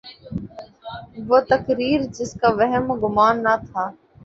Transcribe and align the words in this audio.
وہ 1.27 1.37
تقریر 1.51 1.99
جس 2.15 2.31
کا 2.41 2.49
وہم 2.57 2.85
و 2.91 2.95
گماں 3.01 3.33
نہ 3.43 3.53
تھا۔ 3.67 3.83